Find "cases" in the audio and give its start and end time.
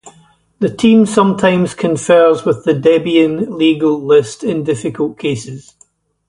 5.19-5.75